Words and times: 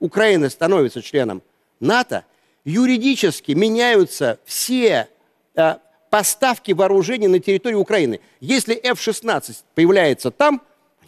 Украина 0.00 0.50
становится 0.50 1.02
членом 1.02 1.42
НАТО, 1.78 2.24
юридически 2.64 3.52
меняются 3.52 4.38
все 4.44 5.08
э, 5.54 5.76
поставки 6.10 6.72
вооружений 6.72 7.28
на 7.28 7.38
территории 7.38 7.76
Украины. 7.76 8.20
Если 8.40 8.74
F-16 8.74 9.56
появляется 9.74 10.30
там, 10.30 10.62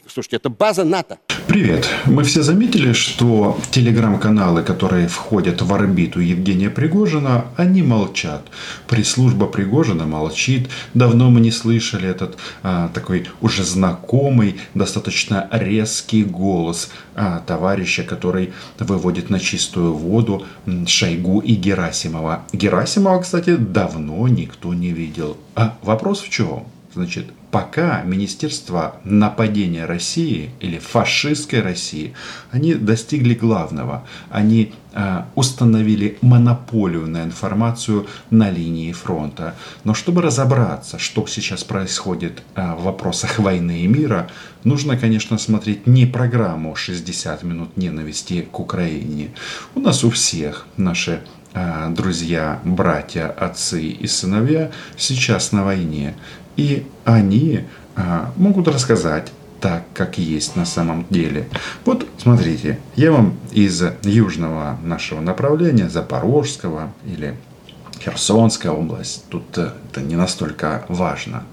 слушайте, 0.07 0.37
это 0.37 0.49
база 0.49 0.85
НАТО. 0.85 1.19
Привет. 1.49 1.89
Мы 2.07 2.23
все 2.25 2.43
заметили, 2.43 2.93
что 2.93 3.59
телеграм-каналы, 3.71 4.63
которые 4.63 5.09
входят 5.09 5.61
в 5.61 5.75
орбиту 5.75 6.21
Евгения 6.21 6.71
Пригожина, 6.71 7.47
они 7.57 7.83
молчат. 7.83 8.43
Пресс-служба 8.87 9.47
Пригожина 9.47 10.07
молчит. 10.07 10.69
Давно 10.95 11.31
мы 11.31 11.41
не 11.41 11.51
слышали 11.51 12.09
этот 12.09 12.39
а, 12.63 12.89
такой 12.95 13.27
уже 13.41 13.65
знакомый, 13.65 14.61
достаточно 14.75 15.49
резкий 15.51 16.25
голос 16.25 16.91
а, 17.15 17.41
товарища, 17.41 18.03
который 18.05 18.53
выводит 18.79 19.29
на 19.29 19.41
чистую 19.41 19.95
воду 19.95 20.47
Шойгу 20.87 21.41
и 21.41 21.55
Герасимова. 21.55 22.45
Герасимова, 22.53 23.21
кстати, 23.21 23.57
давно 23.57 24.29
никто 24.29 24.75
не 24.75 24.93
видел. 24.93 25.37
А 25.55 25.77
вопрос 25.83 26.21
в 26.21 26.31
чем? 26.31 26.65
Значит, 26.95 27.27
пока 27.51 28.03
Министерство 28.03 28.97
нападения 29.05 29.87
России 29.87 30.51
или 30.61 30.79
фашистской 30.79 31.63
России, 31.63 32.13
они 32.51 32.75
достигли 32.75 33.33
главного. 33.33 34.07
Они 34.31 34.75
э, 34.93 35.23
установили 35.35 36.19
монополию 36.21 37.07
на 37.07 37.23
информацию 37.25 38.07
на 38.29 38.51
линии 38.51 38.93
фронта. 38.93 39.55
Но 39.85 39.95
чтобы 39.95 40.21
разобраться, 40.21 40.99
что 40.99 41.27
сейчас 41.27 41.65
происходит 41.65 42.43
э, 42.57 42.75
в 42.75 42.83
вопросах 42.83 43.39
войны 43.39 43.81
и 43.81 43.87
мира, 43.87 44.31
нужно, 44.65 44.99
конечно, 44.99 45.39
смотреть 45.39 45.87
не 45.87 46.05
программу 46.05 46.75
«60 46.75 47.47
минут 47.47 47.77
ненависти 47.79 48.43
к 48.43 48.61
Украине». 48.61 49.31
У 49.75 49.81
нас 49.81 50.05
у 50.05 50.11
всех 50.11 50.67
наши 50.77 51.23
друзья, 51.91 52.61
братья, 52.65 53.27
отцы 53.27 53.83
и 53.83 54.07
сыновья 54.07 54.71
сейчас 54.97 55.53
на 55.53 55.65
войне. 55.65 56.15
И 56.57 56.87
они 57.05 57.65
а, 57.97 58.33
могут 58.37 58.69
рассказать 58.69 59.33
так, 59.61 59.85
как 59.95 60.19
есть 60.19 60.57
на 60.57 60.65
самом 60.65 61.07
деле. 61.09 61.49
Вот 61.85 62.07
смотрите, 62.19 62.81
я 62.97 63.13
вам 63.13 63.39
из 63.53 63.83
южного 64.03 64.79
нашего 64.83 65.21
направления, 65.21 65.89
Запорожского 65.89 66.93
или 67.07 67.37
Херсонская 68.05 68.73
область, 68.73 69.25
тут 69.29 69.57
э, 69.57 69.71
это 69.91 70.01
не 70.01 70.17
настолько 70.17 70.85
важно. 70.89 71.45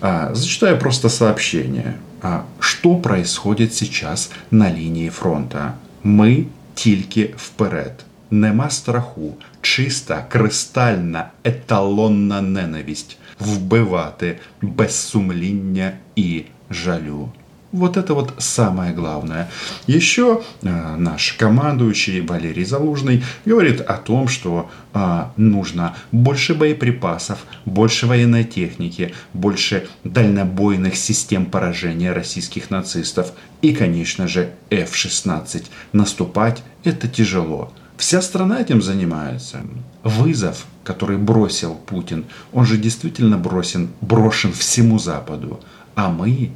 А, 0.00 0.32
зачитаю 0.34 0.78
просто 0.78 1.08
сообщение. 1.08 1.96
А, 2.22 2.46
что 2.60 2.94
происходит 2.96 3.74
сейчас 3.74 4.30
на 4.50 4.70
линии 4.70 5.08
фронта? 5.08 5.74
Ми 6.04 6.46
тільки 6.74 7.34
вперед. 7.36 8.04
Нема 8.30 8.70
страху, 8.70 9.34
чиста, 9.62 10.26
кристальна, 10.28 11.30
еталонна 11.44 12.42
ненависть 12.42 13.18
вбивати 13.40 14.38
без 14.62 14.94
сумління 14.96 15.92
и 16.16 16.44
жалю. 16.70 17.28
Вот 17.70 17.98
это 17.98 18.14
вот 18.14 18.32
самое 18.38 18.94
главное. 18.94 19.50
Еще 19.86 20.40
э, 20.62 20.96
наш 20.96 21.34
командующий 21.34 22.22
Валерий 22.22 22.64
Залужный 22.64 23.22
говорит 23.44 23.82
о 23.82 23.98
том, 23.98 24.26
что 24.26 24.70
э, 24.94 25.24
нужно 25.36 25.94
больше 26.10 26.54
боеприпасов, 26.54 27.44
больше 27.66 28.06
военной 28.06 28.44
техники, 28.44 29.12
больше 29.34 29.86
дальнобойных 30.02 30.96
систем 30.96 31.44
поражения 31.44 32.12
российских 32.12 32.70
нацистов 32.70 33.32
и, 33.60 33.74
конечно 33.74 34.28
же, 34.28 34.50
F-16. 34.70 35.64
Наступать 35.92 36.62
это 36.84 37.06
тяжело. 37.06 37.70
Вся 37.98 38.22
страна 38.22 38.60
этим 38.60 38.80
занимается. 38.80 39.60
Вызов, 40.04 40.64
который 40.88 41.18
бросил 41.18 41.74
Путин, 41.74 42.24
он 42.50 42.64
же 42.64 42.78
действительно 42.78 43.36
бросен, 43.36 43.90
брошен 44.00 44.52
всему 44.52 44.98
Западу. 44.98 45.60
А 45.94 46.08
мы 46.08 46.50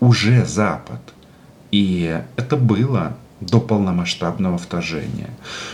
уже 0.00 0.44
Запад. 0.44 1.00
И 1.70 2.20
это 2.36 2.56
было 2.56 3.16
до 3.40 3.60
полномасштабного 3.60 4.58
вторжения. 4.58 5.30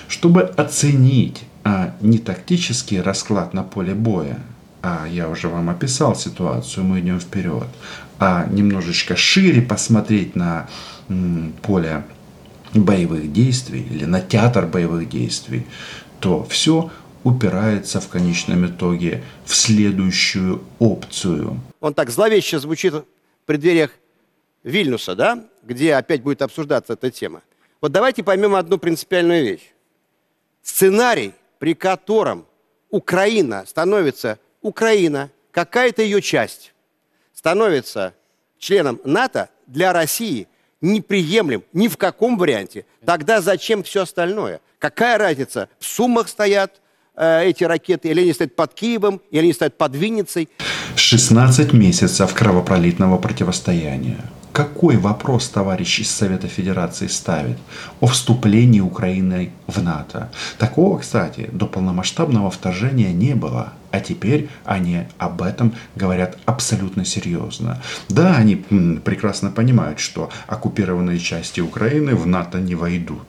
Чтобы 0.07 0.43
оценить 0.43 1.43
а, 1.65 1.95
не 2.01 2.19
тактический 2.19 3.01
расклад 3.01 3.53
на 3.53 3.65
поле 3.65 3.95
боя, 3.95 4.39
а 4.81 5.07
я 5.11 5.29
уже 5.29 5.49
вам 5.49 5.69
описал 5.69 6.15
ситуацию, 6.15 6.85
мы 6.85 7.01
идем 7.01 7.19
вперед, 7.19 7.67
а 8.21 8.47
немножечко 8.49 9.17
шире 9.17 9.61
посмотреть 9.61 10.37
на 10.37 10.69
м, 11.09 11.53
поле 11.63 12.05
боевых 12.75 13.33
действий 13.33 13.85
или 13.91 14.05
на 14.05 14.21
театр 14.21 14.67
боевых 14.67 15.09
действий, 15.09 15.67
то 16.21 16.47
все 16.49 16.91
упирается 17.25 18.01
в 18.01 18.09
конечном 18.09 18.67
итоге 18.67 19.25
в 19.45 19.55
следующую 19.55 20.63
опцию. 20.79 21.61
Он 21.81 21.95
так 21.95 22.11
зловеще 22.11 22.59
звучит 22.59 22.95
в 22.95 23.05
преддвериях 23.47 23.91
Вильнюса, 24.63 25.15
да, 25.15 25.45
где 25.63 25.95
опять 25.95 26.23
будет 26.23 26.43
обсуждаться 26.43 26.93
эта 26.93 27.11
тема. 27.11 27.43
Вот 27.81 27.93
давайте 27.93 28.23
поймем 28.23 28.55
одну 28.55 28.79
принципиальную 28.79 29.43
вещь. 29.43 29.73
Сценарий, 30.63 31.35
при 31.59 31.75
котором 31.75 32.47
Украина 32.91 33.65
становится, 33.67 34.39
Украина, 34.63 35.31
какая-то 35.51 36.03
ее 36.03 36.23
часть, 36.23 36.73
становится 37.33 38.15
членом 38.59 39.01
НАТО 39.05 39.51
для 39.67 39.93
России– 39.93 40.47
неприемлем 40.85 41.65
ни 41.73 41.89
в 41.89 41.97
каком 41.97 42.37
варианте, 42.37 42.87
тогда 43.05 43.41
зачем 43.41 43.83
все 43.83 44.03
остальное? 44.03 44.61
Какая 44.79 45.19
разница? 45.19 45.69
В 45.79 45.87
суммах 45.87 46.29
стоят 46.29 46.81
э, 47.17 47.45
эти 47.47 47.65
ракеты, 47.65 48.09
или 48.09 48.21
они 48.21 48.33
стоят 48.33 48.57
под 48.57 48.75
Киевом, 48.75 49.21
или 49.31 49.43
они 49.43 49.53
стоят 49.53 49.77
под 49.79 49.95
Винницей. 49.95 50.49
16 50.97 51.73
месяцев 51.73 52.33
кровопролитного 52.35 53.19
противостояния. 53.19 54.19
Какой 54.55 54.99
вопрос 54.99 55.49
товарищ 55.49 55.99
из 55.99 56.11
Совета 56.13 56.47
Федерации 56.47 57.09
ставит 57.09 57.59
о 57.99 58.07
вступлении 58.07 58.79
Украины 58.79 59.51
в 59.67 59.83
НАТО? 59.83 60.31
Такого, 60.59 61.01
кстати, 61.01 61.51
до 61.53 61.67
полномасштабного 61.67 62.53
вторжения 62.53 63.13
не 63.13 63.35
было. 63.35 63.73
А 63.91 63.99
теперь 63.99 64.49
они 64.65 65.09
об 65.19 65.43
этом 65.43 65.75
говорят 65.97 66.39
абсолютно 66.45 67.05
серьезно. 67.05 67.83
Да, 68.09 68.37
они 68.37 68.55
прекрасно 69.05 69.51
понимают, 69.51 69.99
что 69.99 70.31
оккупированные 70.47 71.19
части 71.19 71.61
Украины 71.61 72.15
в 72.15 72.25
НАТО 72.25 72.59
не 72.59 72.77
войдут. 72.77 73.27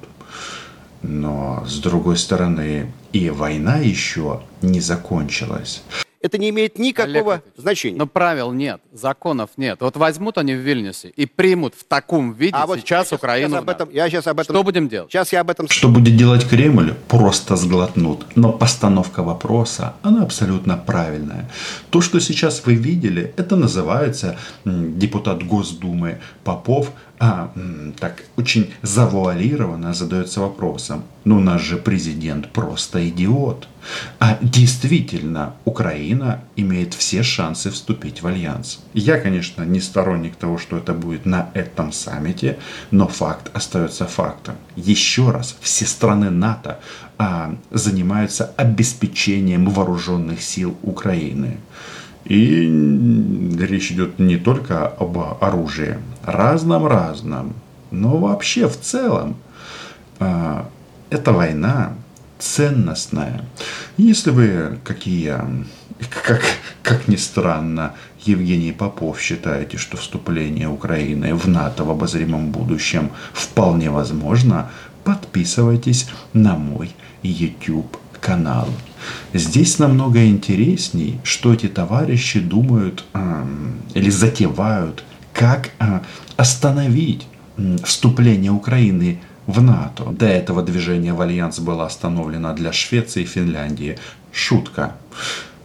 Но, 1.08 1.64
с 1.68 1.80
другой 1.80 2.18
стороны, 2.18 2.92
и 3.14 3.30
война 3.30 3.78
еще 3.78 4.42
не 4.62 4.80
закончилась 4.80 5.84
это 6.26 6.40
не 6.40 6.50
имеет 6.50 6.80
никакого 6.80 7.34
Олег 7.34 7.44
значения. 7.56 7.98
Но 7.98 8.08
правил 8.08 8.52
нет, 8.52 8.82
законов 8.92 9.52
нет. 9.58 9.78
Вот 9.82 9.96
возьмут 9.96 10.40
они 10.40 10.56
в 10.56 10.58
Вильнюсе 10.58 11.10
и 11.10 11.28
примут 11.28 11.76
в 11.76 11.84
таком 11.84 12.34
виде 12.34 12.56
а 12.56 12.66
вот 12.66 12.80
сейчас 12.80 13.12
я 13.12 13.18
Украину. 13.18 13.50
Сейчас 13.50 13.60
об 13.60 13.70
этом, 13.70 13.90
я 13.92 14.10
сейчас 14.10 14.28
об 14.28 14.40
этом. 14.40 14.56
Что 14.56 14.64
будем 14.64 14.90
делать? 14.90 15.12
Сейчас 15.12 15.32
я 15.32 15.42
об 15.42 15.52
этом. 15.52 15.70
Что 15.70 15.88
будет 15.88 16.18
делать 16.18 16.48
Кремль? 16.50 16.96
Просто 17.08 17.56
сглотнут. 17.56 18.26
Но 18.36 18.52
постановка 18.52 19.22
вопроса, 19.22 19.94
она 20.02 20.24
абсолютно 20.24 20.78
правильная. 20.78 21.50
То, 21.92 22.02
что 22.02 22.20
сейчас 22.20 22.66
вы 22.66 22.74
видели, 22.74 23.32
это 23.38 23.56
называется 23.56 24.38
депутат 24.66 25.44
Госдумы 25.44 26.20
Попов 26.44 26.92
а, 27.18 27.52
так 28.00 28.24
очень 28.36 28.74
завуалированно 28.82 29.94
задается 29.94 30.42
вопросом, 30.42 31.04
ну 31.24 31.40
наш 31.40 31.62
же 31.62 31.78
президент 31.78 32.52
просто 32.52 33.08
идиот. 33.08 33.68
А 34.20 34.38
действительно, 34.42 35.54
Украина 35.64 36.42
имеет 36.56 36.94
все 36.94 37.24
шансы 37.24 37.70
вступить 37.70 38.22
в 38.22 38.28
альянс. 38.28 38.80
Я, 38.94 39.20
конечно, 39.20 39.64
не 39.64 39.80
сторонник 39.80 40.36
того, 40.36 40.58
что 40.58 40.78
это 40.78 40.94
будет 40.94 41.26
на 41.26 41.50
этом 41.54 41.92
саммите, 41.92 42.58
но 42.92 43.08
факт 43.08 43.50
остается 43.54 44.06
фактом. 44.06 44.56
Еще 44.76 45.32
раз, 45.32 45.56
все 45.62 45.86
страны 45.86 46.32
НАТО 46.32 46.80
а, 47.18 47.56
занимаются 47.72 48.52
обеспечением 48.58 49.70
вооруженных 49.70 50.42
сил 50.42 50.76
Украины. 50.82 51.58
И 52.26 52.66
речь 53.60 53.92
идет 53.92 54.18
не 54.18 54.38
только 54.38 54.88
об 54.88 55.18
оружии, 55.42 55.98
разном-разном, 56.26 57.54
но 57.92 58.18
вообще 58.18 58.68
в 58.68 58.80
целом. 58.80 59.38
А, 60.20 60.68
эта 61.10 61.32
война 61.32 61.94
ценностная. 62.40 63.46
Если 63.98 64.32
вы, 64.32 64.80
какие, 64.84 65.36
как, 66.10 66.44
как 66.84 67.08
ни 67.08 67.16
странно, 67.16 67.94
Евгений 68.24 68.72
Попов 68.72 69.20
считаете, 69.20 69.78
что 69.78 69.98
вступление 69.98 70.68
Украины 70.68 71.36
в 71.36 71.48
НАТО 71.48 71.84
в 71.84 71.92
обозримом 71.92 72.52
будущем 72.52 73.12
вполне 73.34 73.90
возможно, 73.90 74.72
подписывайтесь 75.04 76.10
на 76.34 76.56
мой 76.56 76.92
YouTube 77.22 77.98
канал. 78.20 78.68
Здесь 79.34 79.78
намного 79.78 80.26
интересней, 80.26 81.20
что 81.24 81.54
эти 81.54 81.68
товарищи 81.68 82.40
думают 82.40 83.06
э, 83.14 83.46
или 83.94 84.10
затевают, 84.10 85.04
как 85.36 85.72
э, 85.80 86.00
остановить 86.38 87.28
вступление 87.84 88.52
Украины 88.52 89.22
в 89.46 89.62
НАТО. 89.62 90.06
До 90.06 90.26
этого 90.26 90.64
движение 90.64 91.14
в 91.14 91.22
альянс 91.22 91.60
было 91.60 91.86
остановлено 91.86 92.54
для 92.54 92.72
Швеции 92.72 93.24
и 93.24 93.26
Финляндии. 93.26 94.00
Шутка. 94.32 94.96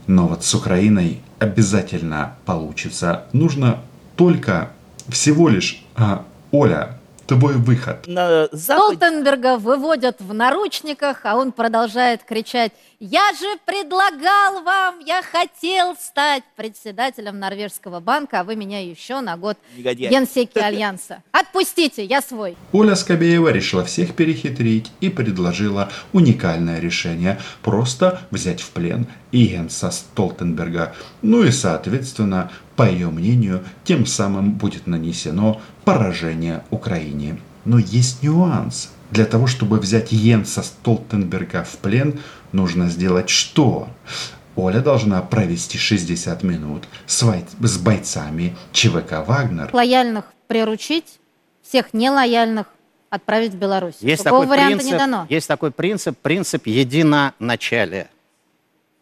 Но 0.07 0.27
вот 0.27 0.45
с 0.45 0.55
Украиной 0.55 1.21
обязательно 1.39 2.35
получится. 2.45 3.25
Нужно 3.33 3.79
только 4.17 4.71
всего 5.09 5.49
лишь, 5.49 5.83
а, 5.95 6.25
Оля, 6.51 6.99
твой 7.31 7.55
выход. 7.55 8.07
На 8.07 8.49
Западе... 8.51 8.97
Столтенберга 8.97 9.57
выводят 9.57 10.21
в 10.21 10.35
наручниках, 10.35 11.21
а 11.25 11.37
он 11.37 11.53
продолжает 11.53 12.25
кричать 12.25 12.73
«Я 12.99 13.33
же 13.39 13.47
предлагал 13.65 14.63
вам, 14.63 14.99
я 14.99 15.23
хотел 15.23 15.97
стать 15.97 16.43
председателем 16.57 17.39
Норвежского 17.39 18.01
банка, 18.01 18.41
а 18.41 18.45
вы 18.45 18.57
меня 18.57 18.85
еще 18.85 19.21
на 19.21 19.37
год 19.37 19.57
Негодяй. 19.77 20.11
генсеки 20.11 20.59
Альянса. 20.59 21.23
Отпустите, 21.31 22.05
я 22.05 22.21
свой». 22.21 22.57
Оля 22.73 22.97
Скобеева 22.97 23.49
решила 23.51 23.85
всех 23.85 24.15
перехитрить 24.15 24.91
и 25.01 25.09
предложила 25.09 25.91
уникальное 26.13 26.81
решение– 26.81 27.39
просто 27.63 28.23
взять 28.31 28.61
в 28.61 28.71
плен 28.71 29.07
Иенса 29.33 29.91
Столтенберга. 29.91 30.95
Ну 31.23 31.45
и, 31.45 31.51
соответственно, 31.51 32.51
по 32.81 32.89
ее 32.89 33.11
мнению, 33.11 33.63
тем 33.85 34.07
самым 34.07 34.53
будет 34.53 34.87
нанесено 34.87 35.61
поражение 35.85 36.65
Украине. 36.71 37.39
Но 37.67 37.79
есть 37.79 38.23
нюанс. 38.23 38.91
Для 39.11 39.27
того, 39.27 39.47
чтобы 39.47 39.79
взять 39.79 40.13
Йенса 40.13 40.63
Столтенберга 40.63 41.63
в 41.63 41.77
плен, 41.77 42.21
нужно 42.53 42.89
сделать 42.89 43.29
что? 43.29 43.91
Оля 44.57 44.81
должна 44.81 45.21
провести 45.21 45.77
60 45.77 46.43
минут 46.43 46.85
с, 47.05 47.23
с 47.61 47.79
бойцами 47.79 48.57
ЧВК 48.73 49.27
«Вагнер». 49.27 49.69
Лояльных 49.75 50.25
приручить, 50.49 51.21
всех 51.61 51.93
нелояльных 51.93 52.67
отправить 53.11 53.53
в 53.53 53.59
Беларусь. 53.59 53.97
Есть 54.01 54.25
Такого 54.25 54.45
такой 54.45 54.57
варианта 54.57 54.79
принцип, 54.79 54.93
не 54.93 54.99
дано. 54.99 55.27
Есть 55.29 55.49
такой 55.49 55.71
принцип, 55.71 56.17
принцип 56.17 56.67
единоначалия. 56.67 58.09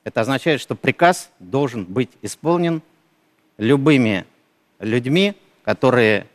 Это 0.02 0.22
означает, 0.22 0.60
что 0.60 0.74
приказ 0.74 1.30
должен 1.38 1.84
быть 1.84 2.10
исполнен 2.22 2.82
любыми 3.58 4.24
людьми, 4.78 5.34
которые 5.64 6.26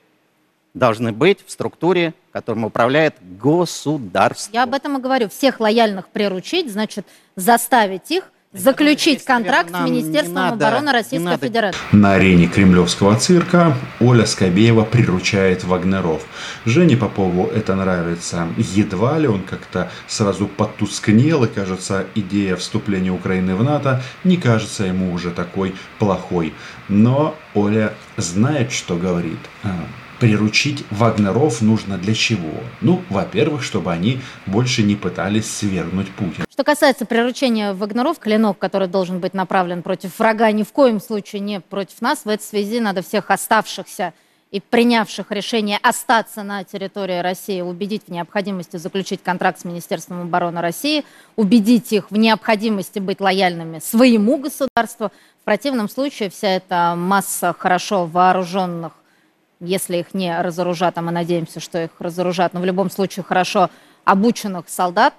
должны 0.74 1.12
быть 1.12 1.46
в 1.46 1.52
структуре, 1.52 2.14
которым 2.32 2.66
управляет 2.66 3.16
государство. 3.22 4.52
Я 4.54 4.64
об 4.64 4.74
этом 4.74 4.98
и 4.98 5.02
говорю. 5.02 5.30
Всех 5.30 5.60
лояльных 5.60 6.10
приручить, 6.10 6.72
значит, 6.72 7.08
заставить 7.36 8.12
их 8.12 8.32
заключить 8.54 9.26
контракт 9.26 9.72
с 9.72 9.80
Министерством 9.80 10.54
обороны 10.54 10.92
Российской 10.92 11.38
Федерации. 11.38 11.80
На 11.92 12.14
арене 12.14 12.48
кремлевского 12.48 13.16
цирка 13.18 13.76
Оля 14.00 14.26
Скобеева 14.26 14.84
приручает 14.84 15.64
Вагнеров. 15.64 16.24
Жене 16.66 16.96
Попову 16.96 17.48
это 17.48 17.76
нравится. 17.76 18.48
Едва 18.58 19.18
ли 19.18 19.28
он 19.28 19.42
как-то 19.42 19.92
сразу 20.08 20.48
потускнел, 20.48 21.44
и, 21.44 21.48
кажется, 21.48 22.06
идея 22.16 22.56
вступления 22.56 23.12
Украины 23.12 23.56
в 23.56 23.64
НАТО 23.64 24.02
не 24.24 24.38
кажется 24.38 24.84
ему 24.86 25.12
уже 25.14 25.32
такой 25.32 25.76
плохой. 26.00 26.54
Но 26.90 27.36
Оля 27.56 27.94
знает, 28.18 28.72
что 28.72 28.96
говорит. 28.96 29.40
Приручить 30.20 30.86
вагнеров 30.90 31.62
нужно 31.62 31.98
для 31.98 32.14
чего? 32.14 32.52
Ну, 32.82 33.02
во-первых, 33.10 33.64
чтобы 33.64 33.92
они 33.92 34.20
больше 34.46 34.84
не 34.84 34.96
пытались 34.96 35.52
свергнуть 35.52 36.12
Путина. 36.12 36.46
Что 36.50 36.64
касается 36.64 37.06
приручения 37.06 37.74
вагнеров, 37.74 38.20
клинок, 38.20 38.58
который 38.58 38.88
должен 38.88 39.20
быть 39.20 39.34
направлен 39.34 39.82
против 39.82 40.18
врага, 40.20 40.52
ни 40.52 40.64
в 40.64 40.72
коем 40.72 41.02
случае 41.02 41.42
не 41.42 41.60
против 41.60 42.02
нас. 42.02 42.26
В 42.26 42.30
этой 42.30 42.44
связи 42.44 42.80
надо 42.80 43.02
всех 43.02 43.32
оставшихся 43.32 44.14
и 44.52 44.60
принявших 44.60 45.32
решение 45.32 45.80
остаться 45.82 46.44
на 46.44 46.64
территории 46.64 47.20
России, 47.20 47.62
убедить 47.62 48.04
в 48.06 48.12
необходимости 48.12 48.78
заключить 48.78 49.24
контракт 49.24 49.60
с 49.60 49.66
Министерством 49.66 50.22
обороны 50.22 50.62
России, 50.62 51.06
убедить 51.36 51.92
их 51.92 52.12
в 52.12 52.18
необходимости 52.18 53.00
быть 53.00 53.20
лояльными 53.20 53.80
своему 53.80 54.38
государству. 54.38 55.12
В 55.42 55.46
противном 55.46 55.90
случае 55.90 56.30
вся 56.30 56.50
эта 56.50 56.94
масса 56.96 57.56
хорошо 57.58 58.06
вооруженных 58.06 58.94
если 59.64 59.98
их 59.98 60.14
не 60.14 60.40
разоружат, 60.42 60.98
а 60.98 61.02
мы 61.02 61.12
надеемся, 61.12 61.60
что 61.60 61.84
их 61.84 61.92
разоружат, 62.00 62.54
но 62.54 62.60
в 62.60 62.66
любом 62.66 62.90
случае 62.90 63.24
хорошо 63.24 63.70
обученных 64.04 64.70
солдат 64.70 65.14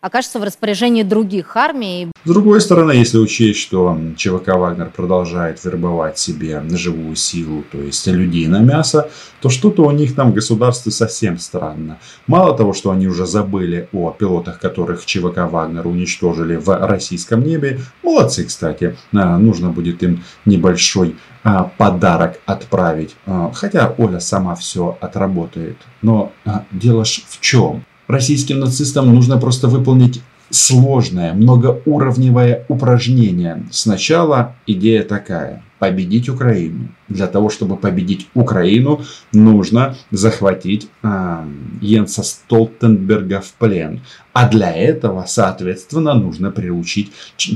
окажется 0.00 0.38
в 0.38 0.44
распоряжении 0.44 1.02
других 1.02 1.56
армий. 1.56 2.08
С 2.24 2.28
другой 2.28 2.60
стороны, 2.60 2.92
если 2.92 3.18
учесть, 3.18 3.58
что 3.58 3.98
ЧВК 4.16 4.48
«Вагнер» 4.48 4.90
продолжает 4.90 5.64
вербовать 5.64 6.18
себе 6.18 6.62
живую 6.70 7.16
силу, 7.16 7.64
то 7.70 7.78
есть 7.78 8.06
людей 8.06 8.46
на 8.46 8.60
мясо, 8.60 9.10
то 9.40 9.48
что-то 9.48 9.84
у 9.84 9.90
них 9.90 10.14
там 10.14 10.30
в 10.30 10.34
государстве 10.34 10.92
совсем 10.92 11.38
странно. 11.38 11.98
Мало 12.26 12.56
того, 12.56 12.72
что 12.72 12.90
они 12.90 13.08
уже 13.08 13.26
забыли 13.26 13.88
о 13.92 14.10
пилотах, 14.10 14.60
которых 14.60 15.04
ЧВК 15.04 15.50
«Вагнер» 15.50 15.86
уничтожили 15.86 16.56
в 16.56 16.68
российском 16.86 17.42
небе, 17.42 17.80
молодцы, 18.02 18.44
кстати, 18.44 18.96
а, 19.12 19.38
нужно 19.38 19.70
будет 19.70 20.02
им 20.02 20.22
небольшой 20.44 21.16
а, 21.42 21.64
подарок 21.76 22.38
отправить. 22.46 23.16
А, 23.26 23.50
хотя 23.52 23.94
Оля 23.98 24.20
сама 24.20 24.54
все 24.54 24.96
отработает. 25.00 25.76
Но 26.02 26.32
дело 26.70 27.04
ж 27.04 27.22
в 27.28 27.40
чем? 27.40 27.84
Российским 28.08 28.58
нацистам 28.58 29.14
нужно 29.14 29.36
просто 29.36 29.68
выполнить 29.68 30.22
сложное, 30.50 31.34
многоуровневое 31.34 32.64
упражнение. 32.68 33.66
Сначала 33.70 34.56
идея 34.66 35.02
такая– 35.02 35.62
победить 35.78 36.28
Украину. 36.28 36.88
Для 37.08 37.26
того, 37.26 37.50
чтобы 37.50 37.76
победить 37.76 38.28
Украину, 38.34 39.02
нужно 39.32 39.96
захватить 40.10 40.88
э, 41.02 41.44
Йенса 41.82 42.22
Столтенберга 42.22 43.40
в 43.40 43.52
плен. 43.52 44.00
А 44.32 44.48
для 44.48 44.72
этого, 44.72 45.24
соответственно, 45.28 46.14
нужно 46.14 46.50
приручить, 46.50 47.12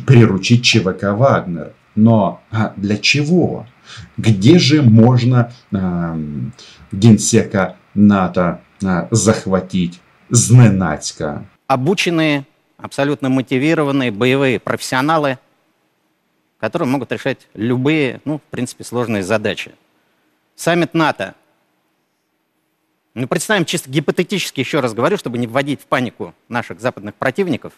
приручить 0.06 0.62
ЧВК 0.62 1.14
«Вагнер». 1.14 1.72
Но 1.94 2.40
а 2.50 2.72
для 2.76 2.96
чего? 2.96 3.66
Где 4.16 4.58
же 4.58 4.82
можно 4.82 5.52
э, 5.72 6.18
генсека 6.92 7.76
НАТО 7.94 8.60
э, 8.82 9.08
захватить 9.10 10.00
зненацька? 10.32 11.46
Обученные, 11.66 12.46
абсолютно 12.76 13.28
мотивированные 13.28 14.10
боевые 14.10 14.58
профессионалы, 14.58 15.38
которые 16.58 16.88
могут 16.88 17.12
решать 17.12 17.46
любые, 17.54 18.20
ну, 18.24 18.38
в 18.38 18.42
принципе, 18.50 18.84
сложные 18.84 19.22
задачи. 19.22 19.72
Саммит 20.56 20.94
НАТО. 20.94 21.34
Ну, 23.14 23.26
представим 23.26 23.64
чисто 23.64 23.90
гипотетически, 23.90 24.60
еще 24.60 24.80
раз 24.80 24.94
говорю, 24.94 25.18
чтобы 25.18 25.38
не 25.38 25.46
вводить 25.46 25.82
в 25.82 25.86
панику 25.86 26.34
наших 26.48 26.80
западных 26.80 27.14
противников. 27.14 27.74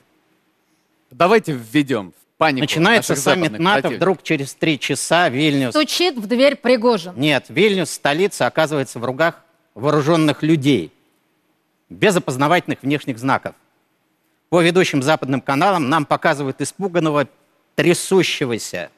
Давайте 1.10 1.52
введем 1.52 2.12
панику. 2.38 2.60
Начинается 2.62 3.16
саммит 3.16 3.52
НАТО, 3.58 3.82
противников. 3.82 3.96
вдруг 3.96 4.22
через 4.22 4.54
три 4.54 4.78
часа 4.78 5.28
Вильнюс... 5.28 5.70
Стучит 5.70 6.16
в 6.16 6.26
дверь 6.26 6.56
Пригожин. 6.56 7.14
Нет, 7.16 7.46
Вильнюс, 7.48 7.90
столица, 7.90 8.46
оказывается 8.46 8.98
в 8.98 9.04
руках 9.04 9.42
вооруженных 9.74 10.42
людей, 10.42 10.92
без 11.94 12.16
опознавательных 12.16 12.82
внешних 12.82 13.18
знаков. 13.18 13.54
По 14.50 14.62
ведущим 14.62 15.02
западным 15.02 15.40
каналам 15.40 15.88
нам 15.88 16.04
показывают 16.04 16.60
испуганного, 16.60 17.28
трясущегося 17.74 18.90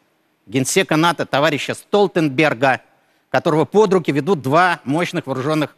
генсека 0.47 0.97
НАТО 0.97 1.27
товарища 1.27 1.75
Столтенберга, 1.75 2.83
которого 3.31 3.65
под 3.65 3.93
руки 3.93 4.13
ведут 4.13 4.43
два 4.43 4.81
мощных 4.85 5.27
вооруженных 5.27 5.77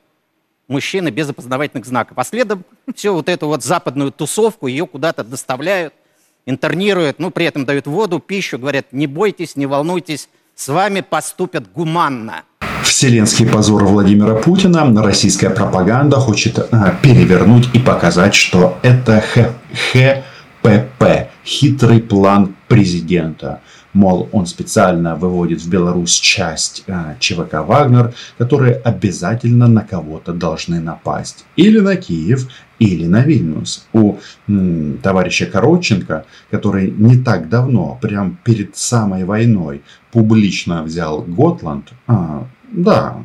мужчины 0.66 1.08
без 1.10 1.30
опознавательных 1.30 1.86
знаков. 1.86 2.18
А 2.18 2.24
следом 2.24 2.64
всю 2.94 3.14
вот 3.14 3.28
эту 3.28 3.46
вот 3.46 3.62
западную 3.62 4.12
тусовку 4.12 4.66
ее 4.66 4.86
куда-то 4.86 5.24
доставляют– 5.24 5.94
интернируют, 6.48 7.18
ну, 7.18 7.30
при 7.30 7.44
этом 7.44 7.66
дают 7.66 7.86
воду, 7.86 8.20
пищу, 8.20 8.58
говорят, 8.58 8.86
не 8.90 9.06
бойтесь, 9.06 9.54
не 9.54 9.66
волнуйтесь, 9.66 10.30
с 10.54 10.68
вами 10.68 11.02
поступят 11.02 11.70
гуманно. 11.70 12.42
Вселенский 12.88 13.46
позор 13.46 13.84
Владимира 13.84 14.34
Путина 14.34 14.90
российская 15.02 15.50
пропаганда 15.50 16.16
хочет 16.16 16.58
а, 16.72 16.96
перевернуть 17.02 17.68
и 17.74 17.78
показать, 17.78 18.34
что 18.34 18.78
это 18.82 19.20
Х, 19.20 19.52
ХПП, 19.92 21.28
хитрый 21.44 22.00
план 22.00 22.56
президента. 22.66 23.60
Мол, 23.92 24.28
он 24.32 24.46
специально 24.46 25.16
выводит 25.16 25.60
в 25.60 25.68
Беларусь 25.68 26.14
часть 26.14 26.84
а, 26.88 27.14
ЧВК 27.20 27.66
«Вагнер», 27.66 28.14
которые 28.38 28.76
обязательно 28.76 29.68
на 29.68 29.82
кого-то 29.82 30.32
должны 30.32 30.80
напасть. 30.80 31.44
Или 31.56 31.80
на 31.80 31.94
Киев, 31.94 32.48
или 32.78 33.06
на 33.06 33.20
Вильнюс. 33.20 33.86
У 33.92 34.16
м, 34.48 34.98
товарища 35.02 35.44
Коротченко, 35.46 36.24
который 36.50 36.90
не 36.90 37.16
так 37.18 37.50
давно, 37.50 37.98
прям 38.00 38.38
перед 38.44 38.76
самой 38.76 39.24
войной, 39.24 39.82
публично 40.10 40.82
взял 40.82 41.22
Готланд, 41.22 41.92
а, 42.06 42.46
да, 42.70 43.22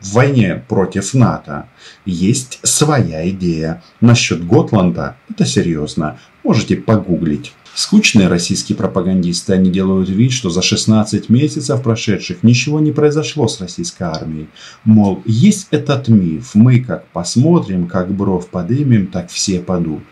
в 0.00 0.12
войне 0.12 0.62
против 0.68 1.14
НАТО 1.14 1.68
есть 2.04 2.60
своя 2.62 3.28
идея. 3.30 3.82
Насчет 4.00 4.46
Готланда, 4.46 5.16
это 5.28 5.44
серьезно, 5.44 6.18
можете 6.44 6.76
погуглить. 6.76 7.52
Скучные 7.78 8.26
российские 8.26 8.76
пропагандисты, 8.76 9.52
они 9.52 9.70
делают 9.70 10.08
вид, 10.08 10.32
что 10.32 10.50
за 10.50 10.62
16 10.62 11.28
месяцев 11.28 11.80
прошедших 11.80 12.42
ничего 12.42 12.80
не 12.80 12.90
произошло 12.90 13.46
с 13.46 13.60
российской 13.60 14.02
армией. 14.02 14.48
Мол, 14.82 15.22
есть 15.24 15.68
этот 15.70 16.08
миф, 16.08 16.56
мы 16.56 16.80
как 16.80 17.06
посмотрим, 17.12 17.86
как 17.86 18.12
бров 18.12 18.48
подымем, 18.48 19.06
так 19.06 19.30
все 19.30 19.60
падут. 19.60 20.02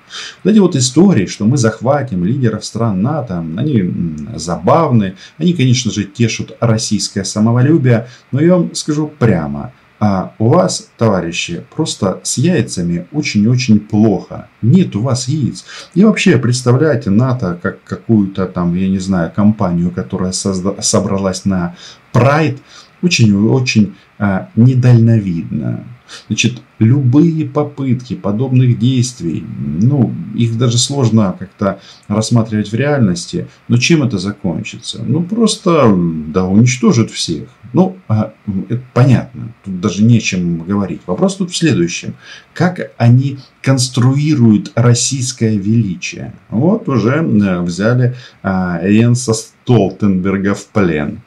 Вот 0.44 0.50
эти 0.52 0.60
вот 0.60 0.76
истории, 0.76 1.26
что 1.26 1.44
мы 1.44 1.56
захватим 1.56 2.24
лидеров 2.24 2.64
стран 2.64 3.02
НАТО, 3.02 3.44
они 3.56 4.16
забавны, 4.36 5.16
они, 5.36 5.52
конечно 5.52 5.90
же, 5.90 6.04
тешут 6.04 6.56
российское 6.60 7.24
самоволюбие, 7.24 8.06
но 8.30 8.40
я 8.40 8.58
вам 8.58 8.76
скажу 8.76 9.08
прямо– 9.18 9.72
а 9.98 10.34
у 10.38 10.48
вас, 10.48 10.90
товарищи, 10.98 11.64
просто 11.74 12.20
с 12.22 12.38
яйцами 12.38 13.06
очень-очень 13.12 13.80
плохо. 13.80 14.48
Нет 14.60 14.94
у 14.94 15.00
вас 15.00 15.28
яиц. 15.28 15.64
И 15.94 16.04
вообще, 16.04 16.38
представляете 16.38 17.10
НАТО 17.10 17.58
как 17.62 17.82
какую-то 17.84 18.46
там, 18.46 18.74
я 18.74 18.88
не 18.88 18.98
знаю, 18.98 19.32
компанию, 19.34 19.90
которая 19.90 20.32
созда- 20.32 20.82
собралась 20.82 21.44
на 21.44 21.76
Pride, 22.12 22.58
очень-очень 23.02 23.94
а, 24.18 24.48
недальновидно. 24.56 25.84
Значит, 26.28 26.62
любые 26.78 27.46
попытки 27.46 28.14
подобных 28.14 28.78
действий, 28.78 29.44
ну, 29.58 30.14
их 30.34 30.56
даже 30.56 30.78
сложно 30.78 31.34
как-то 31.38 31.80
рассматривать 32.06 32.70
в 32.70 32.74
реальности, 32.74 33.48
но 33.68 33.76
чем 33.76 34.02
это 34.02 34.18
закончится? 34.18 35.02
Ну, 35.04 35.22
просто, 35.22 35.92
да, 36.28 36.46
уничтожит 36.46 37.10
всех. 37.10 37.48
Ну, 37.76 37.98
а, 38.08 38.32
это 38.70 38.82
понятно, 38.94 39.52
тут 39.62 39.80
даже 39.82 40.02
нечем 40.02 40.62
говорить. 40.62 41.02
Вопрос 41.06 41.36
тут 41.36 41.50
в 41.50 41.56
следующем. 41.58 42.16
Как 42.54 42.90
они 42.96 43.38
конструируют 43.60 44.72
российское 44.74 45.58
величие? 45.58 46.32
Вот 46.48 46.88
уже 46.88 47.16
э, 47.16 47.60
взяли 47.60 48.16
а, 48.42 48.80
Йенса 48.82 49.34
Столтенберга 49.34 50.54
в 50.54 50.66
плен. 50.68 51.20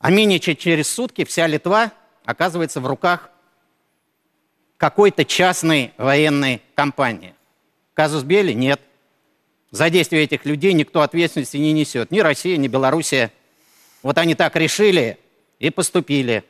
А 0.00 0.10
менее 0.10 0.40
чем 0.40 0.56
через 0.56 0.88
сутки 0.88 1.24
вся 1.24 1.46
Литва 1.46 1.92
оказывается 2.24 2.80
в 2.80 2.86
руках 2.88 3.30
какой-то 4.76 5.24
частной 5.24 5.92
военной 5.98 6.62
компании. 6.74 7.32
Казус 7.94 8.24
Бели 8.24 8.54
нет. 8.54 8.80
За 9.70 9.88
действия 9.88 10.24
этих 10.24 10.46
людей 10.46 10.72
никто 10.72 11.02
ответственности 11.02 11.58
не 11.58 11.72
несет. 11.72 12.10
Ни 12.10 12.18
Россия, 12.18 12.56
ни 12.56 12.66
Белоруссия. 12.66 13.30
Вот 14.02 14.18
они 14.18 14.34
так 14.34 14.56
решили 14.56 15.18
и 15.58 15.70
поступили. 15.70 16.44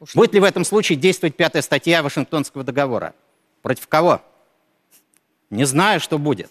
Уж 0.00 0.14
Будет 0.14 0.34
ли 0.34 0.40
в 0.40 0.44
этом 0.44 0.64
случае 0.64 0.98
действовать 0.98 1.36
пятая 1.36 1.62
статья 1.62 2.02
Вашингтонского 2.02 2.64
договора? 2.64 3.14
Против 3.62 3.86
кого? 3.88 4.20
Не 5.50 5.64
знаю, 5.64 6.00
что 6.00 6.18
будет. 6.18 6.50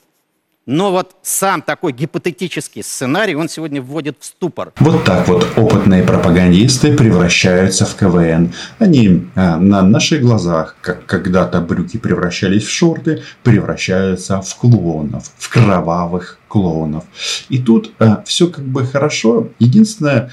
Но 0.66 0.92
вот 0.92 1.16
сам 1.22 1.62
такой 1.62 1.94
гипотетический 1.94 2.82
сценарий, 2.82 3.36
он 3.36 3.50
сегодня 3.50 3.84
вводит 3.84 4.18
в 4.20 4.26
ступор. 4.26 4.74
Вот 4.80 5.04
так 5.04 5.28
вот 5.28 5.48
опытные 5.56 6.02
пропагандисты 6.02 6.98
превращаются 6.98 7.86
в 7.86 7.96
КВН. 7.96 8.52
Они 8.80 9.28
а, 9.36 9.58
на 9.58 9.84
наших 9.84 10.22
глазах, 10.22 10.76
как 10.82 11.06
когда-то 11.06 11.62
брюки 11.62 11.98
превращались 11.98 12.64
в 12.64 12.72
шорты, 12.72 13.22
превращаются 13.44 14.42
в 14.42 14.56
клоунов, 14.56 15.32
в 15.38 15.50
кровавых 15.50 16.40
клоунов. 16.48 17.04
И 17.50 17.60
тут 17.60 17.92
а, 18.00 18.24
все 18.26 18.48
как 18.48 18.66
бы 18.66 18.88
хорошо. 18.88 19.50
Единственное, 19.60 20.32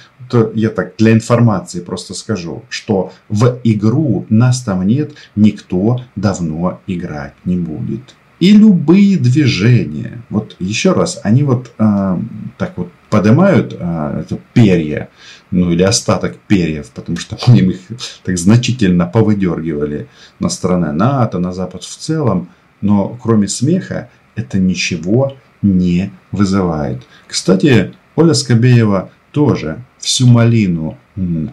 я 0.54 0.70
так 0.70 0.94
для 0.98 1.12
информации 1.12 1.80
просто 1.80 2.14
скажу, 2.14 2.62
что 2.68 3.12
в 3.28 3.58
игру 3.64 4.26
нас 4.28 4.62
там 4.62 4.86
нет, 4.86 5.12
никто 5.36 6.00
давно 6.16 6.80
играть 6.86 7.34
не 7.44 7.56
будет 7.56 8.14
и 8.42 8.54
любые 8.54 9.18
движения. 9.18 10.20
Вот 10.28 10.56
еще 10.58 10.94
раз, 10.94 11.20
они 11.22 11.44
вот 11.44 11.70
э, 11.78 12.18
так 12.58 12.72
вот 12.76 12.90
поднимают 13.08 13.72
э, 13.78 14.22
это 14.24 14.36
перья, 14.52 15.10
ну 15.52 15.70
или 15.70 15.84
остаток 15.84 16.38
перьев, 16.48 16.90
потому 16.90 17.18
что 17.18 17.38
мы 17.46 17.58
их 17.58 17.78
так 18.24 18.36
значительно 18.36 19.06
повыдергивали 19.06 20.08
на 20.40 20.48
стороны 20.48 20.90
НАТО, 20.90 21.38
на 21.38 21.52
Запад 21.52 21.84
в 21.84 21.96
целом, 21.96 22.48
но 22.80 23.16
кроме 23.22 23.46
смеха 23.46 24.10
это 24.34 24.58
ничего 24.58 25.36
не 25.62 26.10
вызывает. 26.32 27.04
Кстати, 27.28 27.94
Оля 28.16 28.34
Скобеева 28.34 29.12
тоже 29.30 29.84
всю 30.02 30.26
малину 30.26 30.98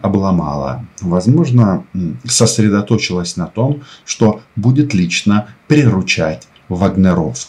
обломала. 0.02 0.84
Возможно, 1.00 1.84
сосредоточилась 2.24 3.36
на 3.36 3.46
том, 3.46 3.82
что 4.04 4.40
будет 4.56 4.92
лично 4.92 5.48
приручать 5.68 6.46
Вагнеров. 6.68 7.48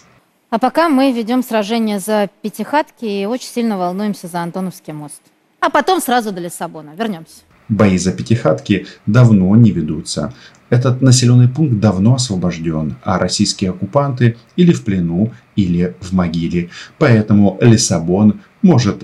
А 0.49 0.59
пока 0.59 0.89
мы 0.89 1.11
ведем 1.11 1.43
сражение 1.43 1.99
за 1.99 2.29
Пятихатки 2.41 3.05
и 3.05 3.25
очень 3.25 3.47
сильно 3.47 3.77
волнуемся 3.77 4.27
за 4.27 4.41
Антоновский 4.41 4.93
мост. 4.93 5.21
А 5.59 5.69
потом 5.69 6.01
сразу 6.01 6.31
до 6.31 6.41
Лиссабона. 6.41 6.91
Вернемся. 6.97 7.41
Бои 7.69 7.97
за 7.97 8.11
Пятихатки 8.11 8.85
давно 9.05 9.55
не 9.55 9.71
ведутся. 9.71 10.33
Этот 10.71 11.01
населенный 11.01 11.49
пункт 11.49 11.81
давно 11.81 12.15
освобожден, 12.15 12.95
а 13.03 13.19
российские 13.19 13.71
оккупанты 13.71 14.37
или 14.55 14.71
в 14.71 14.85
плену, 14.85 15.33
или 15.57 15.97
в 15.99 16.13
могиле. 16.13 16.69
Поэтому 16.97 17.57
Лиссабон 17.59 18.39
может 18.61 19.03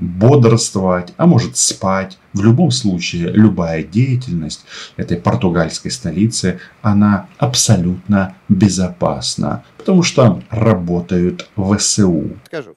бодрствовать, 0.00 1.14
а 1.16 1.26
может 1.26 1.56
спать. 1.56 2.18
В 2.32 2.42
любом 2.42 2.72
случае, 2.72 3.30
любая 3.30 3.84
деятельность 3.84 4.64
этой 4.96 5.18
португальской 5.18 5.92
столицы, 5.92 6.58
она 6.82 7.28
абсолютно 7.38 8.34
безопасна, 8.48 9.64
потому 9.78 10.02
что 10.02 10.42
работают 10.50 11.48
ВСУ. 11.56 12.38
Скажу. 12.46 12.74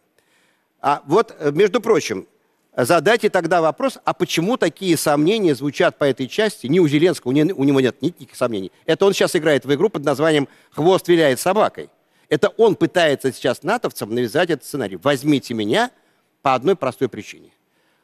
А 0.79 1.01
вот, 1.07 1.35
э, 1.39 1.51
между 1.51 1.81
прочим, 1.81 2.27
задайте 2.83 3.29
тогда 3.29 3.61
вопрос, 3.61 3.99
а 4.03 4.13
почему 4.13 4.57
такие 4.57 4.97
сомнения 4.97 5.55
звучат 5.55 5.97
по 5.97 6.03
этой 6.03 6.27
части? 6.27 6.67
Ни 6.67 6.79
у 6.79 6.87
Зеленского, 6.87 7.29
у 7.29 7.33
него 7.33 7.79
нет 7.79 8.01
никаких 8.01 8.35
сомнений. 8.35 8.71
Это 8.85 9.05
он 9.05 9.13
сейчас 9.13 9.35
играет 9.35 9.63
в 9.65 9.73
игру 9.73 9.89
под 9.89 10.03
названием 10.03 10.49
«Хвост 10.71 11.07
виляет 11.07 11.39
собакой». 11.39 11.89
Это 12.27 12.49
он 12.57 12.75
пытается 12.75 13.31
сейчас 13.31 13.63
натовцам 13.63 14.13
навязать 14.13 14.49
этот 14.49 14.65
сценарий. 14.65 14.97
Возьмите 15.01 15.53
меня 15.53 15.91
по 16.41 16.53
одной 16.53 16.75
простой 16.75 17.07
причине. 17.07 17.51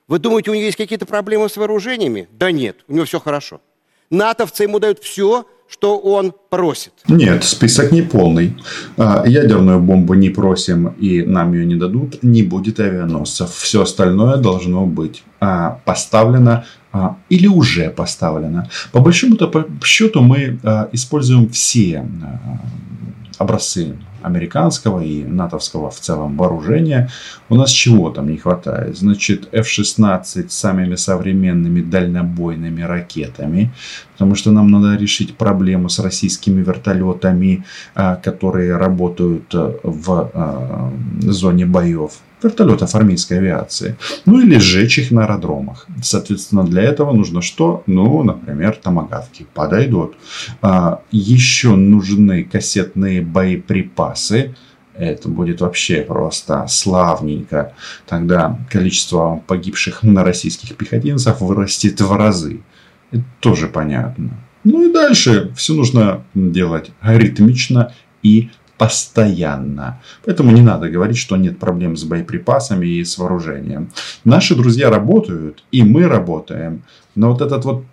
Вы 0.08 0.20
думаете, 0.20 0.52
у 0.52 0.54
него 0.54 0.66
есть 0.66 0.78
какие-то 0.78 1.06
проблемы 1.06 1.50
с 1.50 1.58
вооружениями? 1.58 2.30
Да 2.32 2.52
нет, 2.52 2.78
у 2.88 2.94
него 2.94 3.06
все 3.06 3.20
хорошо. 3.20 3.62
Натовцы 4.10 4.64
ему 4.64 4.80
дают 4.80 5.00
все, 5.00 5.48
что 5.72 5.98
он 5.98 6.34
просит. 6.50 6.92
Нет, 7.08 7.44
список 7.44 7.92
не 7.92 8.02
полный. 8.02 8.58
А, 8.98 9.24
ядерную 9.26 9.80
бомбу 9.80 10.14
не 10.14 10.30
просим 10.30 10.90
и 11.00 11.24
нам 11.24 11.54
ее 11.54 11.66
не 11.66 11.76
дадут. 11.76 12.22
Не 12.24 12.44
будет 12.44 12.80
авианосцев. 12.80 13.52
Все 13.52 13.82
остальное 13.82 14.38
должно 14.38 14.86
быть 14.86 15.24
а, 15.40 15.80
поставлено 15.86 16.66
а, 16.92 17.16
или 17.30 17.48
уже 17.48 17.90
поставлено. 17.90 18.70
По 18.92 19.00
большому-то 19.00 19.66
счету 19.84 20.22
мы 20.22 20.60
используем 20.92 21.50
все 21.50 22.06
образцы 23.38 23.96
американского 24.22 25.02
и 25.02 25.24
натовского 25.24 25.90
в 25.90 26.00
целом 26.00 26.38
вооружения. 26.38 27.10
У 27.50 27.56
нас 27.56 27.72
чего 27.72 28.10
там 28.10 28.30
не 28.30 28.38
хватает? 28.38 28.98
Значит, 28.98 29.50
F-16 29.52 30.50
с 30.50 30.54
самыми 30.54 30.96
современными 30.96 31.82
дальнобойными 31.82 32.82
ракетами, 32.82 33.72
потому 34.22 34.36
что 34.36 34.52
нам 34.52 34.70
надо 34.70 35.02
решить 35.02 35.36
проблему 35.36 35.90
с 35.90 35.98
российскими 35.98 36.62
вертолетами, 36.62 37.64
а, 37.96 38.16
которые 38.16 38.78
работают 38.78 39.56
э, 39.56 39.80
в 39.82 40.30
а, 40.34 40.94
зоне 41.22 41.66
боев 41.66 42.12
вертолетов 42.44 42.94
армейской 42.94 43.40
авиации. 43.40 43.96
Ну 44.26 44.40
или 44.40 44.60
сжечь 44.60 45.00
их 45.00 45.10
на 45.10 45.24
аэродромах. 45.24 45.88
Соответственно, 46.04 46.64
для 46.64 46.84
этого 46.84 47.14
нужно 47.14 47.42
что? 47.42 47.82
Ну, 47.88 48.22
например, 48.22 48.78
томогавки 48.84 49.48
подойдут. 49.56 50.14
А, 50.62 51.02
еще 51.12 51.70
нужны 51.70 52.44
кассетные 52.44 53.24
боеприпасы. 53.24 54.54
Это 54.94 55.30
будет 55.30 55.62
вообще 55.62 56.04
просто 56.04 56.68
славненько. 56.68 57.74
Тогда 58.06 58.60
количество 58.70 59.42
погибших 59.48 60.04
на 60.04 60.24
российских 60.24 60.76
пехотинцев 60.76 61.42
вырастет 61.42 62.00
в 62.02 62.16
разы. 62.16 62.62
Это 63.12 63.24
тоже 63.40 63.68
понятно. 63.68 64.32
Ну 64.64 64.90
и 64.90 64.94
дальше 64.94 65.52
все 65.56 65.74
нужно 65.74 66.24
делать 66.34 66.92
ритмично 67.02 67.94
и 68.24 68.50
постоянно. 68.78 70.02
Поэтому 70.26 70.52
не 70.52 70.62
надо 70.62 70.90
говорить, 70.90 71.18
что 71.18 71.38
нет 71.38 71.60
проблем 71.60 71.96
с 71.96 72.04
боеприпасами 72.04 72.88
и 72.88 73.04
с 73.04 73.18
вооружением. 73.18 73.90
Наши 74.24 74.56
друзья 74.56 74.90
работают, 74.90 75.64
и 75.72 75.84
мы 75.84 76.08
работаем. 76.08 76.84
Но 77.16 77.32
вот 77.32 77.42
этот 77.42 77.66
вот 77.66 77.86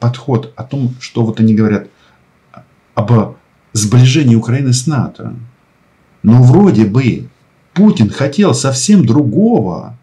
подход 0.00 0.52
о 0.56 0.64
том, 0.64 0.94
что 1.00 1.24
вот 1.24 1.40
они 1.40 1.54
говорят 1.54 1.88
об 2.94 3.36
сближении 3.72 4.34
Украины 4.34 4.72
с 4.72 4.86
НАТО. 4.86 5.34
Ну, 6.22 6.42
вроде 6.42 6.86
бы 6.86 7.28
Путин 7.72 8.10
хотел 8.10 8.54
совсем 8.54 9.06
другого. 9.06 9.96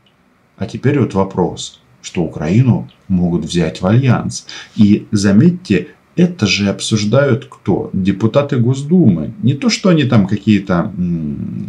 А 0.58 0.66
теперь 0.68 1.00
вот 1.00 1.14
вопрос, 1.14 1.82
что 2.04 2.22
Украину 2.22 2.92
могут 3.08 3.46
взять 3.46 3.82
в 3.82 3.88
альянс. 3.88 4.46
И 4.76 5.08
заметьте, 5.12 5.88
это 6.16 6.46
же 6.46 6.70
обсуждают 6.70 7.48
кто? 7.50 7.90
Депутаты 7.92 8.58
Госдумы. 8.58 9.34
Не 9.42 9.56
то, 9.56 9.70
что 9.70 9.90
они 9.90 10.04
там 10.04 10.28
какие-то 10.28 10.94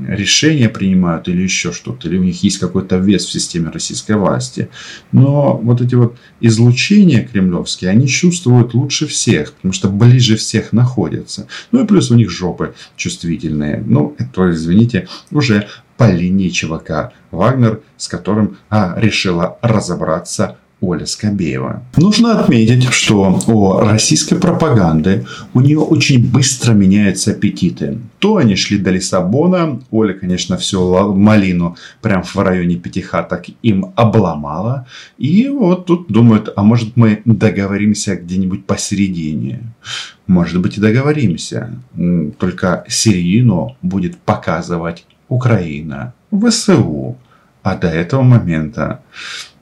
решения 0.07 0.69
принимают 0.69 1.29
или 1.29 1.43
еще 1.43 1.73
что-то, 1.73 2.09
или 2.09 2.19
у 2.19 2.23
них 2.23 2.43
есть 2.43 2.59
какой-то 2.59 2.99
вес 2.99 3.25
в 3.25 3.33
системе 3.33 3.71
российской 3.71 4.17
власти. 4.17 4.69
Но 5.13 5.57
вот 5.63 5.81
эти 5.81 5.95
вот 5.95 6.19
излучения 6.41 7.27
кремлевские, 7.27 7.91
они 7.91 8.07
чувствуют 8.07 8.75
лучше 8.75 9.07
всех, 9.07 9.55
потому 9.55 9.73
что 9.73 9.89
ближе 9.89 10.37
всех 10.37 10.75
находятся. 10.75 11.47
Ну 11.73 11.83
и 11.83 11.87
плюс 11.87 12.11
у 12.11 12.15
них 12.15 12.29
жопы 12.31 12.75
чувствительные. 12.97 13.83
Ну, 13.87 14.15
это, 14.19 14.51
извините, 14.51 15.09
уже 15.31 15.69
по 15.97 16.11
линии 16.11 16.49
ЧВК 16.49 17.13
Вагнер, 17.31 17.81
с 17.97 18.09
которым 18.09 18.59
а, 18.71 18.95
решила 18.97 19.59
разобраться 19.63 20.57
Оля 20.81 21.07
Скобеева. 21.07 21.83
Нужно 21.97 22.41
отметить, 22.41 22.85
что 22.91 23.41
у 23.47 23.79
российской 23.81 24.37
пропаганды 24.37 25.27
у 25.55 25.61
нее 25.61 25.79
очень 25.79 26.31
быстро 26.31 26.73
меняются 26.73 27.31
аппетиты. 27.31 27.99
То 28.19 28.37
они 28.37 28.57
шли 28.57 28.79
до 28.79 28.91
Лиссабона, 28.91 29.81
Оля, 29.91 30.15
конечно, 30.15 30.57
всю 30.57 31.13
малину 31.15 31.77
прям 32.03 32.23
в 32.23 32.37
районе 32.37 32.77
Пятихаток 32.77 33.47
им 33.63 33.93
обломала. 33.97 34.87
И 35.17 35.49
вот 35.49 35.87
тут 35.87 36.09
думают, 36.09 36.53
а 36.55 36.63
может 36.63 36.97
мы 36.97 37.23
договоримся 37.25 38.17
где-нибудь 38.17 38.67
посередине. 38.67 39.63
Может 40.27 40.61
быть 40.61 40.79
и 40.79 40.81
договоримся. 40.81 41.71
Только 42.39 42.85
середину 42.89 43.77
будет 43.83 44.17
показывать 44.19 45.05
Украина, 45.35 46.13
ВСУ. 46.31 47.17
А 47.63 47.77
до 47.77 47.89
этого 47.89 48.23
момента 48.23 49.01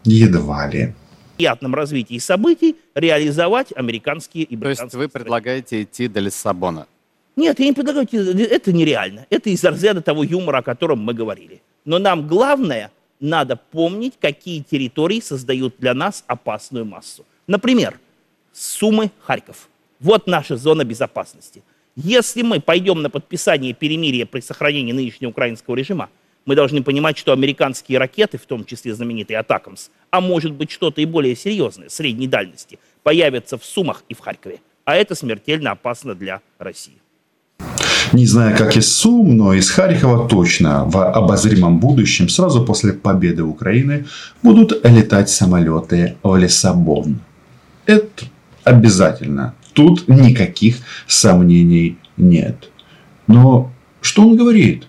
едва 0.04 0.66
ли 0.66 0.94
приятном 1.42 1.74
развитии 1.74 2.18
событий 2.18 2.76
реализовать 2.94 3.72
американские 3.74 4.44
и 4.44 4.56
британские 4.56 4.90
То 4.90 5.02
есть 5.02 5.12
вы 5.14 5.20
предлагаете 5.20 5.82
идти 5.82 6.08
до 6.08 6.20
Лиссабона? 6.20 6.86
Нет, 7.34 7.58
я 7.58 7.66
не 7.66 7.72
предлагаю, 7.72 8.06
это 8.12 8.72
нереально. 8.72 9.26
Это 9.28 9.50
из 9.50 9.64
разряда 9.64 10.02
того 10.02 10.22
юмора, 10.22 10.58
о 10.58 10.62
котором 10.62 11.00
мы 11.00 11.14
говорили. 11.14 11.60
Но 11.84 11.98
нам 11.98 12.28
главное, 12.28 12.90
надо 13.18 13.56
помнить, 13.56 14.14
какие 14.20 14.62
территории 14.62 15.20
создают 15.20 15.74
для 15.78 15.94
нас 15.94 16.22
опасную 16.28 16.84
массу. 16.84 17.24
Например, 17.48 17.98
Сумы, 18.52 19.10
Харьков. 19.22 19.68
Вот 19.98 20.26
наша 20.26 20.56
зона 20.56 20.84
безопасности. 20.84 21.62
Если 21.94 22.40
мы 22.40 22.58
пойдем 22.60 23.02
на 23.02 23.10
подписание 23.10 23.74
перемирия 23.74 24.24
при 24.24 24.40
сохранении 24.40 24.92
нынешнего 24.92 25.28
украинского 25.28 25.74
режима, 25.74 26.08
мы 26.46 26.56
должны 26.56 26.82
понимать, 26.82 27.18
что 27.18 27.32
американские 27.32 27.98
ракеты, 27.98 28.38
в 28.38 28.46
том 28.46 28.64
числе 28.64 28.94
знаменитые 28.94 29.38
«Атакамс», 29.38 29.90
а 30.10 30.22
может 30.22 30.52
быть 30.52 30.70
что-то 30.70 31.02
и 31.02 31.04
более 31.04 31.36
серьезное, 31.36 31.90
средней 31.90 32.28
дальности, 32.28 32.78
появятся 33.02 33.58
в 33.58 33.64
Сумах 33.64 34.04
и 34.08 34.14
в 34.14 34.20
Харькове. 34.20 34.60
А 34.86 34.96
это 34.96 35.14
смертельно 35.14 35.72
опасно 35.72 36.14
для 36.14 36.40
России. 36.58 36.96
Не 38.12 38.26
знаю, 38.26 38.56
как 38.56 38.74
из 38.74 38.90
Сум, 38.90 39.36
но 39.36 39.52
из 39.52 39.70
Харькова 39.70 40.28
точно 40.28 40.86
в 40.86 40.96
обозримом 41.12 41.78
будущем, 41.78 42.30
сразу 42.30 42.64
после 42.64 42.94
победы 42.94 43.42
Украины, 43.42 44.06
будут 44.42 44.84
летать 44.84 45.28
самолеты 45.28 46.16
в 46.22 46.36
Лиссабон. 46.36 47.20
Это 47.84 48.24
обязательно. 48.64 49.54
Тут 49.72 50.08
никаких 50.08 50.76
сомнений 51.06 51.96
нет. 52.16 52.70
Но 53.26 53.72
что 54.00 54.22
он 54.22 54.36
говорит? 54.36 54.84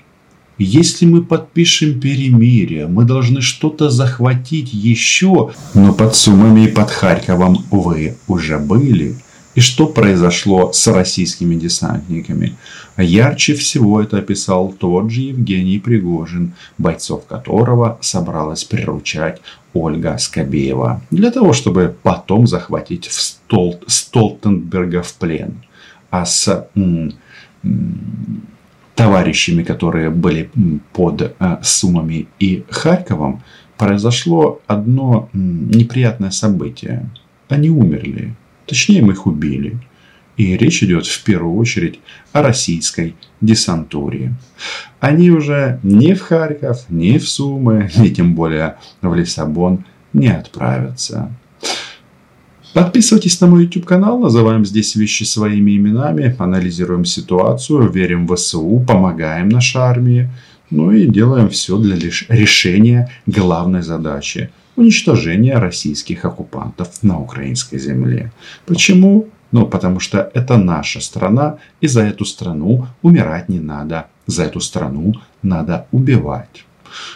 Если 0.58 1.06
мы 1.06 1.24
подпишем 1.24 2.00
перемирие, 2.00 2.88
мы 2.88 3.06
должны 3.06 3.42
что-то 3.42 3.90
захватить 3.90 4.72
еще. 4.72 5.52
Но 5.74 5.94
под 5.94 6.16
Сумами 6.16 6.66
и 6.66 6.72
под 6.72 6.92
Харьковом 6.92 7.66
вы 7.72 8.16
уже 8.28 8.60
были. 8.60 9.16
И 9.56 9.62
что 9.62 9.88
произошло 9.88 10.72
с 10.74 10.88
российскими 10.88 11.56
десантниками? 11.56 12.56
Ярче 12.98 13.54
всего 13.54 14.02
это 14.02 14.18
описал 14.18 14.72
тот 14.72 15.12
же 15.12 15.22
Евгений 15.22 15.80
Пригожин, 15.80 16.54
бойцов 16.78 17.26
которого 17.28 17.98
собралась 18.02 18.64
приручать 18.64 19.42
Ольга 19.74 20.18
Скобеева, 20.18 21.02
для 21.12 21.32
того, 21.32 21.54
чтобы 21.54 21.96
потом 22.04 22.48
захватить 22.48 23.08
в 23.08 23.14
Стол... 23.14 23.80
Столтенберга 23.88 25.02
в 25.02 25.14
плен. 25.14 25.64
А 26.10 26.26
с 26.26 26.68
м- 26.76 27.14
м- 27.64 28.44
товарищами, 28.96 29.64
которые 29.64 30.10
были 30.10 30.50
под 30.94 31.22
э, 31.22 31.58
Сумами 31.64 32.28
и 32.40 32.64
Харьковом, 32.70 33.44
произошло 33.78 34.62
одно 34.68 35.30
неприятное 35.34 36.32
событие. 36.32 37.10
Они 37.50 37.70
умерли. 37.70 38.36
Точнее, 38.66 39.02
мы 39.02 39.14
их 39.14 39.26
убили. 39.26 39.78
И 40.36 40.58
речь 40.58 40.82
идет 40.82 41.06
в 41.06 41.24
первую 41.24 41.56
очередь 41.58 42.00
о 42.32 42.42
российской 42.42 43.16
десантуре. 43.40 44.34
Они 45.00 45.30
уже 45.30 45.80
ни 45.84 46.14
в 46.14 46.22
Харьков, 46.22 46.86
ни 46.90 47.18
в 47.18 47.30
Сумы, 47.30 47.92
ни 47.98 48.10
тем 48.10 48.34
более 48.34 48.78
в 49.02 49.14
Лиссабон 49.14 49.86
не 50.12 50.30
отправятся. 50.30 51.32
Подписывайтесь 52.74 53.40
на 53.40 53.46
мой 53.46 53.66
YouTube 53.66 53.86
канал, 53.86 54.18
называем 54.18 54.66
здесь 54.66 54.96
вещи 54.96 55.24
своими 55.24 55.78
именами, 55.78 56.36
анализируем 56.40 57.06
ситуацию, 57.06 57.92
верим 57.92 58.26
в 58.26 58.36
ВСУ, 58.36 58.84
помогаем 58.88 59.50
нашей 59.50 59.82
армии, 59.82 60.30
ну 60.72 60.92
и 60.92 61.06
делаем 61.06 61.50
все 61.50 61.78
для 61.78 61.96
решения 61.96 63.12
главной 63.28 63.84
задачи– 63.84 64.50
уничтожения 64.76 65.58
российских 65.58 66.26
оккупантов 66.26 67.04
на 67.04 67.20
украинской 67.20 67.78
земле. 67.78 68.32
Почему? 68.66 69.28
Ну, 69.52 69.68
потому 69.68 70.00
что 70.00 70.32
это 70.34 70.58
наша 70.58 71.00
страна, 71.00 71.58
и 71.80 71.88
за 71.88 72.02
эту 72.02 72.26
страну 72.26 72.88
умирать 73.04 73.50
не 73.50 73.60
надо. 73.60 74.08
За 74.26 74.46
эту 74.46 74.60
страну 74.60 75.14
надо 75.44 75.86
убивать. 75.92 76.66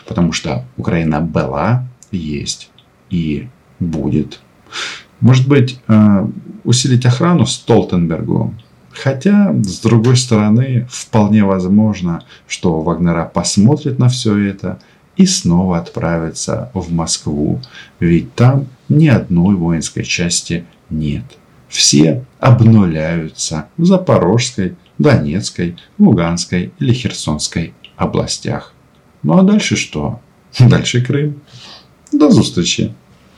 Потому 0.07 0.33
что 0.33 0.65
Украина 0.77 1.19
была, 1.21 1.85
есть 2.11 2.69
и 3.09 3.47
будет. 3.79 4.39
Может 5.19 5.47
быть, 5.47 5.79
э, 5.87 6.27
усилить 6.63 7.05
охрану 7.05 7.45
Столтенбергу? 7.45 8.53
Хотя, 8.91 9.53
с 9.63 9.79
другой 9.79 10.17
стороны, 10.17 10.87
вполне 10.89 11.43
возможно, 11.43 12.23
что 12.47 12.81
Вагнера 12.81 13.25
посмотрит 13.25 13.99
на 13.99 14.09
все 14.09 14.37
это 14.37 14.79
и 15.17 15.25
снова 15.25 15.79
отправится 15.79 16.71
в 16.73 16.91
Москву. 16.93 17.59
Ведь 17.99 18.33
там 18.35 18.67
ни 18.87 19.07
одной 19.07 19.55
воинской 19.55 20.03
части 20.03 20.65
нет. 20.89 21.25
Все 21.67 22.23
обнуляются 22.39 23.67
в 23.77 23.85
Запорожской, 23.85 24.75
Донецкой, 24.97 25.75
Луганской 25.97 26.71
или 26.79 26.93
Херсонской 26.93 27.73
областях. 27.97 28.73
Ну 29.23 29.37
а 29.37 29.43
дальше 29.43 29.75
что? 29.75 30.21
Дальше 30.59 31.03
Крым. 31.03 31.41
До 32.11 32.29
встречи. 32.29 32.93